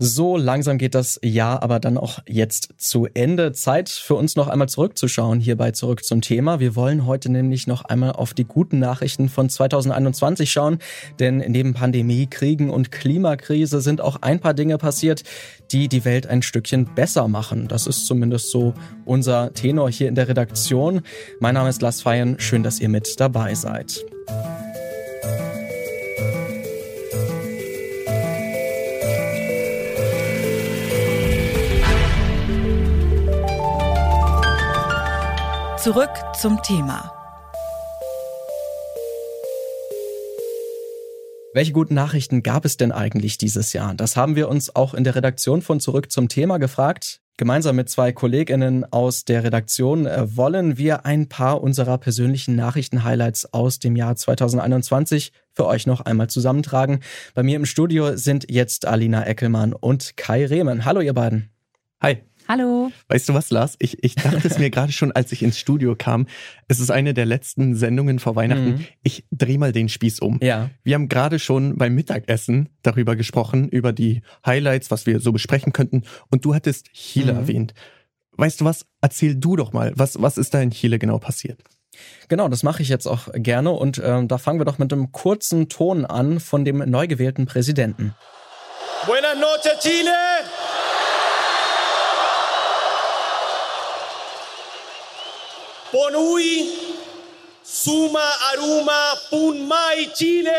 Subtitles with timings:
[0.00, 3.52] So langsam geht das Jahr aber dann auch jetzt zu Ende.
[3.52, 6.58] Zeit für uns noch einmal zurückzuschauen hierbei zurück zum Thema.
[6.58, 10.78] Wir wollen heute nämlich noch einmal auf die guten Nachrichten von 2021 schauen,
[11.20, 15.22] denn neben Pandemie, Kriegen und Klimakrise sind auch ein paar Dinge passiert,
[15.70, 17.68] die die Welt ein Stückchen besser machen.
[17.68, 21.02] Das ist zumindest so unser Tenor hier in der Redaktion.
[21.38, 22.40] Mein Name ist Lars Feyen.
[22.40, 24.04] Schön, dass ihr mit dabei seid.
[35.84, 36.08] Zurück
[36.40, 37.12] zum Thema.
[41.52, 43.94] Welche guten Nachrichten gab es denn eigentlich dieses Jahr?
[43.94, 47.20] Das haben wir uns auch in der Redaktion von Zurück zum Thema gefragt.
[47.36, 53.52] Gemeinsam mit zwei Kolleginnen aus der Redaktion äh, wollen wir ein paar unserer persönlichen Nachrichten-Highlights
[53.52, 57.00] aus dem Jahr 2021 für euch noch einmal zusammentragen.
[57.34, 60.86] Bei mir im Studio sind jetzt Alina Eckelmann und Kai Rehmen.
[60.86, 61.50] Hallo ihr beiden.
[62.00, 62.22] Hi.
[62.46, 62.90] Hallo.
[63.08, 63.76] Weißt du was, Lars?
[63.78, 66.26] Ich, ich dachte es mir gerade schon, als ich ins Studio kam.
[66.68, 68.72] Es ist eine der letzten Sendungen vor Weihnachten.
[68.72, 68.86] Mhm.
[69.02, 70.38] Ich dreh mal den Spieß um.
[70.42, 70.70] Ja.
[70.82, 75.72] Wir haben gerade schon beim Mittagessen darüber gesprochen, über die Highlights, was wir so besprechen
[75.72, 76.02] könnten.
[76.30, 77.38] Und du hattest Chile mhm.
[77.38, 77.74] erwähnt.
[78.36, 78.86] Weißt du was?
[79.00, 81.60] Erzähl du doch mal, was, was ist da in Chile genau passiert?
[82.28, 83.70] Genau, das mache ich jetzt auch gerne.
[83.70, 87.46] Und äh, da fangen wir doch mit einem kurzen Ton an von dem neu gewählten
[87.46, 88.14] Präsidenten.
[89.06, 90.10] Buenas noches, Chile!
[95.94, 96.64] Ponui,
[97.62, 98.18] Suma,
[98.52, 100.50] Aruma, Punmai, Chile.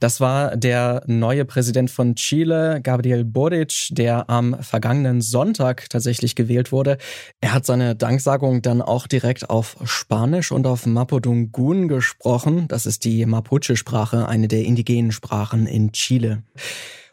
[0.00, 6.72] Das war der neue Präsident von Chile, Gabriel Boric, der am vergangenen Sonntag tatsächlich gewählt
[6.72, 6.98] wurde.
[7.40, 12.68] Er hat seine Danksagung dann auch direkt auf Spanisch und auf Mapudungun gesprochen.
[12.68, 16.42] Das ist die Mapuche-Sprache, eine der indigenen Sprachen in Chile.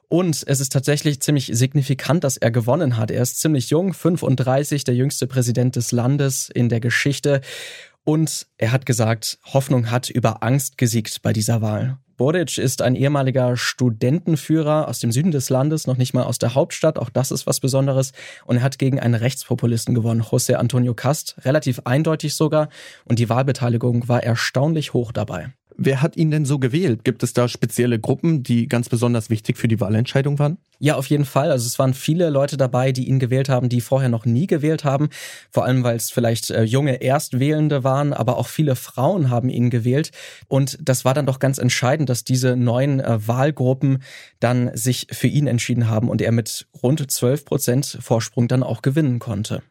[0.09, 3.11] Und es ist tatsächlich ziemlich signifikant, dass er gewonnen hat.
[3.11, 7.41] Er ist ziemlich jung, 35, der jüngste Präsident des Landes in der Geschichte.
[8.03, 11.97] Und er hat gesagt, Hoffnung hat über Angst gesiegt bei dieser Wahl.
[12.15, 16.53] Boric ist ein ehemaliger Studentenführer aus dem Süden des Landes, noch nicht mal aus der
[16.53, 18.11] Hauptstadt, auch das ist was Besonderes.
[18.45, 22.69] Und er hat gegen einen Rechtspopulisten gewonnen, José Antonio Cast, relativ eindeutig sogar.
[23.05, 25.53] Und die Wahlbeteiligung war erstaunlich hoch dabei.
[25.78, 27.03] Wer hat ihn denn so gewählt?
[27.03, 30.57] Gibt es da spezielle Gruppen, die ganz besonders wichtig für die Wahlentscheidung waren?
[30.79, 31.51] Ja, auf jeden Fall.
[31.51, 34.83] Also es waren viele Leute dabei, die ihn gewählt haben, die vorher noch nie gewählt
[34.83, 35.09] haben.
[35.50, 39.69] Vor allem, weil es vielleicht äh, junge Erstwählende waren, aber auch viele Frauen haben ihn
[39.69, 40.12] gewählt.
[40.47, 44.03] Und das war dann doch ganz entscheidend, dass diese neuen äh, Wahlgruppen
[44.39, 48.81] dann sich für ihn entschieden haben und er mit rund 12 Prozent Vorsprung dann auch
[48.81, 49.62] gewinnen konnte.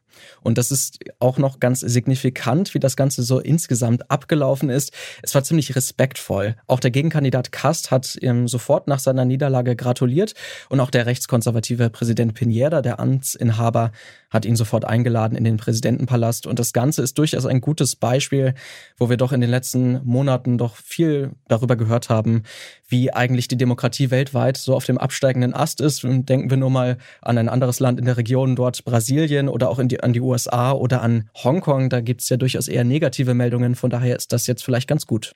[0.42, 4.92] Und das ist auch noch ganz signifikant, wie das Ganze so insgesamt abgelaufen ist.
[5.22, 6.56] Es war ziemlich respektvoll.
[6.66, 10.34] Auch der Gegenkandidat Kast hat ihm sofort nach seiner Niederlage gratuliert
[10.68, 13.92] und auch der rechtskonservative Präsident Pineda, der Amtsinhaber,
[14.32, 16.46] hat ihn sofort eingeladen in den Präsidentenpalast.
[16.46, 18.54] Und das Ganze ist durchaus ein gutes Beispiel,
[18.96, 22.42] wo wir doch in den letzten Monaten doch viel darüber gehört haben,
[22.88, 26.02] wie eigentlich die Demokratie weltweit so auf dem absteigenden Ast ist.
[26.02, 29.80] Denken wir nur mal an ein anderes Land in der Region, dort Brasilien oder auch
[29.82, 31.90] die, an die USA oder an Hongkong.
[31.90, 33.74] Da gibt es ja durchaus eher negative Meldungen.
[33.74, 35.32] Von daher ist das jetzt vielleicht ganz gut.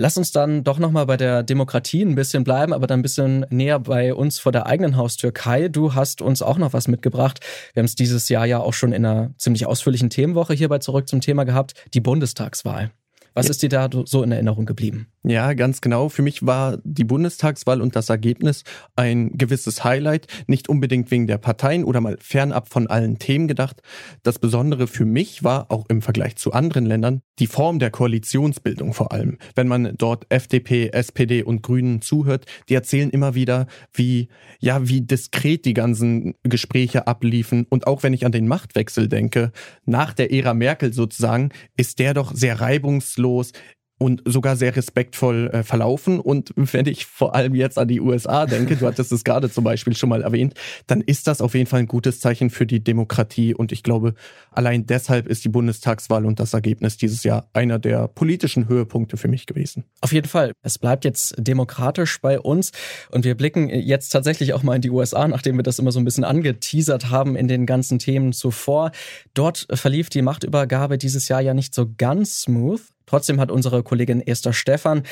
[0.00, 3.44] Lass uns dann doch nochmal bei der Demokratie ein bisschen bleiben, aber dann ein bisschen
[3.50, 5.32] näher bei uns vor der eigenen Haustür.
[5.32, 7.40] Kai, du hast uns auch noch was mitgebracht.
[7.74, 11.08] Wir haben es dieses Jahr ja auch schon in einer ziemlich ausführlichen Themenwoche hierbei zurück
[11.08, 12.92] zum Thema gehabt, die Bundestagswahl.
[13.34, 13.50] Was ja.
[13.50, 15.08] ist dir da so in Erinnerung geblieben?
[15.24, 16.08] Ja, ganz genau.
[16.08, 18.64] Für mich war die Bundestagswahl und das Ergebnis
[18.96, 20.26] ein gewisses Highlight.
[20.46, 23.82] Nicht unbedingt wegen der Parteien oder mal fernab von allen Themen gedacht.
[24.22, 28.94] Das Besondere für mich war auch im Vergleich zu anderen Ländern die Form der Koalitionsbildung
[28.94, 29.38] vor allem.
[29.54, 34.28] Wenn man dort FDP, SPD und Grünen zuhört, die erzählen immer wieder, wie,
[34.60, 37.66] ja, wie diskret die ganzen Gespräche abliefen.
[37.68, 39.52] Und auch wenn ich an den Machtwechsel denke,
[39.84, 43.52] nach der Ära Merkel sozusagen, ist der doch sehr reibungslos los.
[43.98, 46.20] Und sogar sehr respektvoll äh, verlaufen.
[46.20, 49.64] Und wenn ich vor allem jetzt an die USA denke, du hattest es gerade zum
[49.64, 50.54] Beispiel schon mal erwähnt,
[50.86, 53.54] dann ist das auf jeden Fall ein gutes Zeichen für die Demokratie.
[53.54, 54.14] Und ich glaube,
[54.52, 59.28] allein deshalb ist die Bundestagswahl und das Ergebnis dieses Jahr einer der politischen Höhepunkte für
[59.28, 59.84] mich gewesen.
[60.00, 60.52] Auf jeden Fall.
[60.62, 62.70] Es bleibt jetzt demokratisch bei uns.
[63.10, 65.98] Und wir blicken jetzt tatsächlich auch mal in die USA, nachdem wir das immer so
[65.98, 68.92] ein bisschen angeteasert haben in den ganzen Themen zuvor.
[69.34, 72.80] Dort verlief die Machtübergabe dieses Jahr ja nicht so ganz smooth.
[73.08, 75.02] Trotzdem hat unsere Kollegin Esther Stephan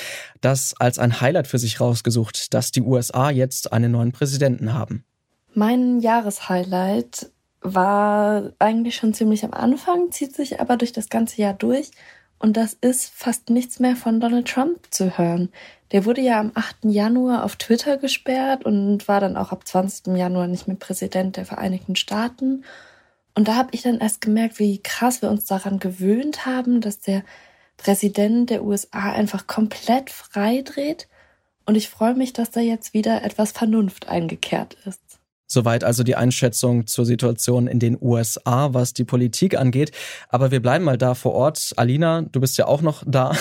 [0.42, 5.04] das als ein Highlight für sich rausgesucht, dass die USA jetzt einen neuen Präsidenten haben.
[5.54, 7.30] Mein Jahreshighlight
[7.62, 11.90] war eigentlich schon ziemlich am Anfang, zieht sich aber durch das ganze Jahr durch.
[12.38, 15.48] Und das ist fast nichts mehr von Donald Trump zu hören.
[15.92, 16.84] Der wurde ja am 8.
[16.84, 20.14] Januar auf Twitter gesperrt und war dann auch ab 20.
[20.18, 22.64] Januar nicht mehr Präsident der Vereinigten Staaten.
[23.34, 26.98] Und da habe ich dann erst gemerkt, wie krass wir uns daran gewöhnt haben, dass
[26.98, 27.22] der
[27.76, 31.08] Präsident der USA einfach komplett frei dreht.
[31.64, 35.00] Und ich freue mich, dass da jetzt wieder etwas Vernunft eingekehrt ist.
[35.48, 39.92] Soweit also die Einschätzung zur Situation in den USA, was die Politik angeht.
[40.28, 41.72] Aber wir bleiben mal da vor Ort.
[41.76, 43.32] Alina, du bist ja auch noch da.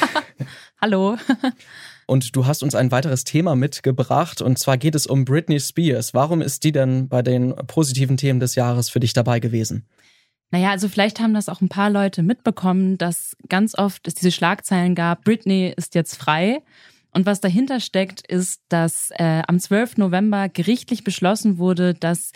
[0.80, 1.16] Hallo.
[2.06, 4.40] Und du hast uns ein weiteres Thema mitgebracht.
[4.40, 6.14] Und zwar geht es um Britney Spears.
[6.14, 9.86] Warum ist die denn bei den positiven Themen des Jahres für dich dabei gewesen?
[10.50, 14.30] Naja, also vielleicht haben das auch ein paar Leute mitbekommen, dass ganz oft es diese
[14.30, 16.62] Schlagzeilen gab, Britney ist jetzt frei.
[17.10, 19.96] Und was dahinter steckt, ist, dass äh, am 12.
[19.96, 22.32] November gerichtlich beschlossen wurde, dass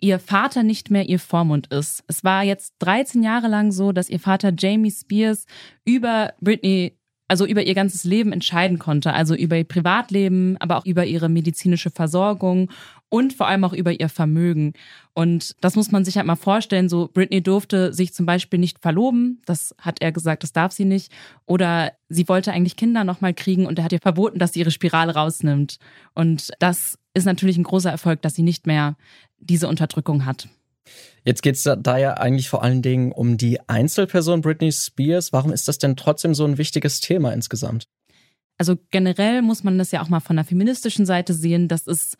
[0.00, 2.04] ihr Vater nicht mehr ihr Vormund ist.
[2.06, 5.46] Es war jetzt 13 Jahre lang so, dass ihr Vater Jamie Spears
[5.84, 6.97] über Britney
[7.28, 11.28] also über ihr ganzes Leben entscheiden konnte, also über ihr Privatleben, aber auch über ihre
[11.28, 12.70] medizinische Versorgung
[13.10, 14.72] und vor allem auch über ihr Vermögen.
[15.14, 16.88] Und das muss man sich halt mal vorstellen.
[16.88, 19.42] So, Britney durfte sich zum Beispiel nicht verloben.
[19.44, 21.12] Das hat er gesagt, das darf sie nicht.
[21.46, 24.70] Oder sie wollte eigentlich Kinder nochmal kriegen und er hat ihr verboten, dass sie ihre
[24.70, 25.78] Spirale rausnimmt.
[26.14, 28.96] Und das ist natürlich ein großer Erfolg, dass sie nicht mehr
[29.38, 30.48] diese Unterdrückung hat.
[31.24, 35.32] Jetzt geht es da, da ja eigentlich vor allen Dingen um die Einzelperson Britney Spears.
[35.32, 37.88] Warum ist das denn trotzdem so ein wichtiges Thema insgesamt?
[38.56, 41.68] Also generell muss man das ja auch mal von der feministischen Seite sehen.
[41.68, 42.16] Das ist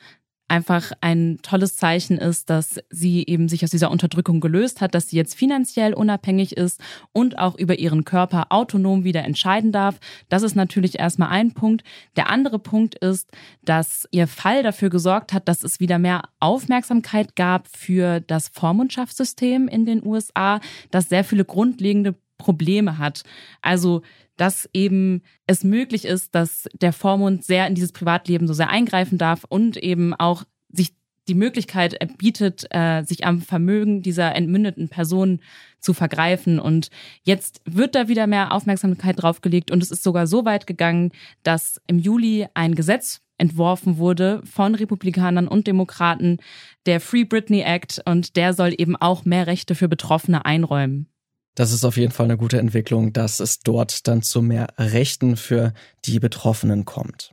[0.48, 5.08] einfach ein tolles Zeichen ist, dass sie eben sich aus dieser Unterdrückung gelöst hat, dass
[5.08, 6.80] sie jetzt finanziell unabhängig ist
[7.12, 10.00] und auch über ihren Körper autonom wieder entscheiden darf.
[10.28, 11.84] Das ist natürlich erstmal ein Punkt.
[12.16, 13.30] Der andere Punkt ist,
[13.64, 19.68] dass ihr Fall dafür gesorgt hat, dass es wieder mehr Aufmerksamkeit gab für das Vormundschaftssystem
[19.68, 20.60] in den USA,
[20.90, 23.24] das sehr viele grundlegende Probleme hat.
[23.60, 24.02] Also
[24.38, 29.18] dass eben es möglich ist, dass der Vormund sehr in dieses Privatleben so sehr eingreifen
[29.18, 30.94] darf und eben auch sich
[31.26, 35.40] die Möglichkeit bietet, äh, sich am Vermögen dieser entmündeten Person
[35.78, 36.58] zu vergreifen.
[36.58, 36.88] Und
[37.22, 41.12] jetzt wird da wieder mehr Aufmerksamkeit draufgelegt und es ist sogar so weit gegangen,
[41.42, 46.38] dass im Juli ein Gesetz entworfen wurde von Republikanern und Demokraten,
[46.86, 51.08] der Free Britney Act, und der soll eben auch mehr Rechte für Betroffene einräumen.
[51.58, 55.36] Das ist auf jeden Fall eine gute Entwicklung, dass es dort dann zu mehr Rechten
[55.36, 55.72] für
[56.04, 57.32] die Betroffenen kommt.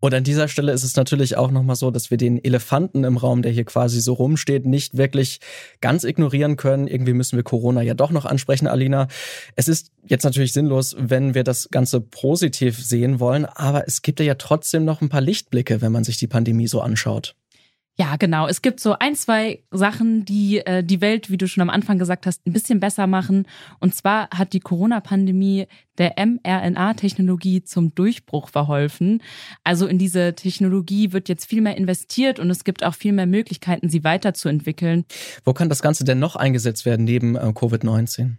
[0.00, 3.16] Und an dieser Stelle ist es natürlich auch nochmal so, dass wir den Elefanten im
[3.16, 5.40] Raum, der hier quasi so rumsteht, nicht wirklich
[5.80, 6.86] ganz ignorieren können.
[6.86, 9.08] Irgendwie müssen wir Corona ja doch noch ansprechen, Alina.
[9.56, 14.20] Es ist jetzt natürlich sinnlos, wenn wir das Ganze positiv sehen wollen, aber es gibt
[14.20, 17.34] ja trotzdem noch ein paar Lichtblicke, wenn man sich die Pandemie so anschaut.
[17.98, 18.46] Ja, genau.
[18.46, 21.98] Es gibt so ein, zwei Sachen, die äh, die Welt, wie du schon am Anfang
[21.98, 23.46] gesagt hast, ein bisschen besser machen.
[23.80, 25.66] Und zwar hat die Corona-Pandemie
[25.96, 29.22] der mRNA-Technologie zum Durchbruch verholfen.
[29.64, 33.26] Also in diese Technologie wird jetzt viel mehr investiert und es gibt auch viel mehr
[33.26, 35.06] Möglichkeiten, sie weiterzuentwickeln.
[35.44, 38.36] Wo kann das Ganze denn noch eingesetzt werden neben äh, Covid-19?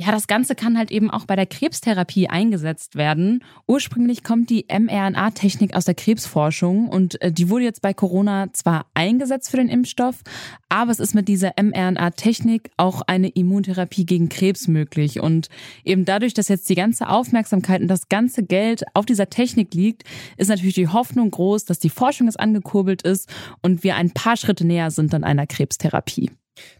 [0.00, 3.42] Ja, das Ganze kann halt eben auch bei der Krebstherapie eingesetzt werden.
[3.66, 8.86] Ursprünglich kommt die mRNA-Technik aus der Krebsforschung und äh, die wurde jetzt bei Corona zwar
[8.94, 10.22] eingesetzt für den Impfstoff,
[10.68, 15.18] aber es ist mit dieser mRNA-Technik auch eine Immuntherapie gegen Krebs möglich.
[15.18, 15.48] Und
[15.82, 20.04] eben dadurch, dass jetzt die ganze Aufmerksamkeit und das ganze Geld auf dieser Technik liegt,
[20.36, 23.28] ist natürlich die Hoffnung groß, dass die Forschung jetzt angekurbelt ist
[23.62, 26.30] und wir ein paar Schritte näher sind an einer Krebstherapie.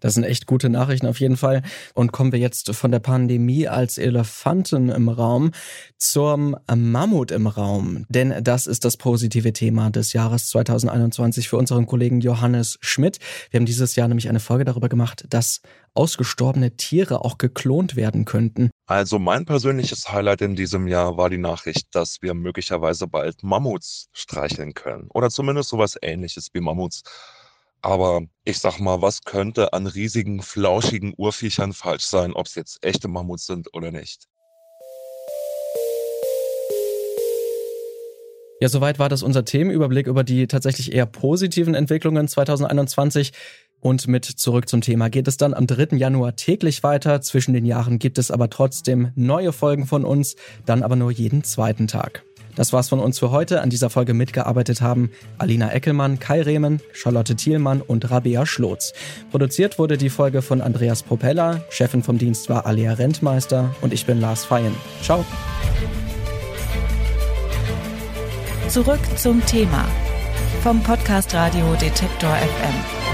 [0.00, 1.62] Das sind echt gute Nachrichten auf jeden Fall.
[1.94, 5.52] Und kommen wir jetzt von der Pandemie als Elefanten im Raum
[5.96, 8.04] zum Mammut im Raum.
[8.08, 13.18] Denn das ist das positive Thema des Jahres 2021 für unseren Kollegen Johannes Schmidt.
[13.50, 15.60] Wir haben dieses Jahr nämlich eine Folge darüber gemacht, dass
[15.94, 18.70] ausgestorbene Tiere auch geklont werden könnten.
[18.86, 24.08] Also mein persönliches Highlight in diesem Jahr war die Nachricht, dass wir möglicherweise bald Mammuts
[24.12, 25.08] streicheln können.
[25.12, 27.02] Oder zumindest sowas ähnliches wie Mammuts.
[27.80, 32.84] Aber ich sag mal, was könnte an riesigen, flauschigen Urviechern falsch sein, ob es jetzt
[32.84, 34.26] echte Mammuts sind oder nicht?
[38.60, 43.32] Ja, soweit war das unser Themenüberblick über die tatsächlich eher positiven Entwicklungen 2021.
[43.80, 45.96] Und mit zurück zum Thema geht es dann am 3.
[45.96, 47.20] Januar täglich weiter.
[47.20, 50.34] Zwischen den Jahren gibt es aber trotzdem neue Folgen von uns,
[50.66, 52.24] dann aber nur jeden zweiten Tag.
[52.58, 53.62] Das war's von uns für heute.
[53.62, 58.94] An dieser Folge mitgearbeitet haben Alina Eckelmann, Kai Rehmen, Charlotte Thielmann und Rabea Schlotz.
[59.30, 64.06] Produziert wurde die Folge von Andreas Propeller, Chefin vom Dienst war Alia Rentmeister und ich
[64.06, 64.74] bin Lars Feyen.
[65.02, 65.24] Ciao.
[68.68, 69.84] Zurück zum Thema
[70.64, 73.07] vom Podcast Radio Detektor FM.